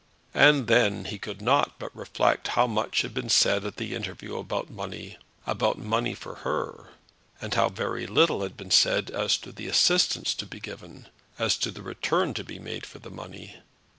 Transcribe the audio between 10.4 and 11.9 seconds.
be given, as to the